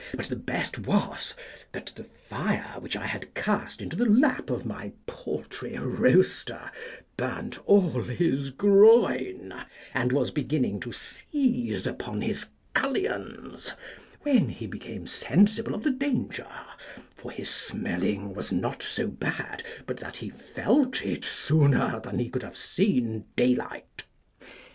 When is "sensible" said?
15.05-15.75